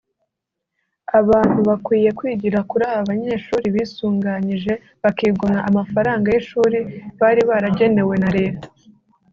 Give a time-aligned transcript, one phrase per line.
[1.19, 6.79] Abantu bakwiye kwigira kuri aba banyeshuri bisuganyije bakigomwa amafaranga y’ishuri
[7.19, 8.67] bari baragenewe na Leta